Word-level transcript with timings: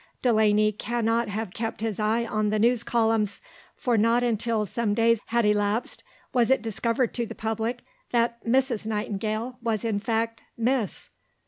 Delane 0.23 0.71
cannot 0.79 1.27
have 1.27 1.53
kept 1.53 1.81
his 1.81 1.99
eye 1.99 2.25
on 2.25 2.49
the 2.49 2.57
news 2.57 2.81
columns, 2.81 3.39
for 3.75 3.99
not 3.99 4.23
until 4.23 4.65
some 4.65 4.95
days 4.95 5.21
had 5.27 5.45
elapsed 5.45 6.03
was 6.33 6.49
it 6.49 6.63
discovered 6.63 7.13
to 7.13 7.27
the 7.27 7.35
public 7.35 7.81
that 8.09 8.43
"Mrs." 8.43 8.87
Nightingale 8.87 9.59
was 9.61 9.85
in 9.85 9.99
fact 9.99 10.41
"Miss." 10.57 11.11